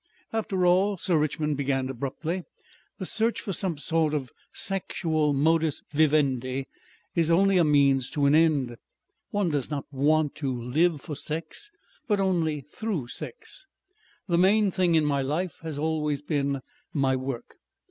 "After 0.33 0.65
all," 0.65 0.97
Sir 0.97 1.15
Richmond 1.19 1.57
began 1.57 1.87
abruptly, 1.87 2.43
"the 2.97 3.05
search 3.05 3.39
for 3.39 3.53
some 3.53 3.77
sort 3.77 4.15
of 4.15 4.31
sexual 4.51 5.31
modus 5.31 5.83
vivendi 5.91 6.65
is 7.13 7.29
only 7.29 7.57
a 7.57 7.63
means 7.63 8.09
to 8.09 8.25
an 8.25 8.33
end. 8.33 8.77
One 9.29 9.49
does 9.51 9.69
not 9.69 9.85
want 9.93 10.33
to 10.37 10.51
live 10.59 11.01
for 11.01 11.15
sex 11.15 11.69
but 12.07 12.19
only 12.19 12.61
through 12.61 13.09
sex. 13.09 13.67
The 14.27 14.39
main 14.39 14.71
thing 14.71 14.95
in 14.95 15.05
my 15.05 15.21
life 15.21 15.59
has 15.61 15.77
always 15.77 16.23
been 16.23 16.61
my 16.91 17.15
work. 17.15 17.57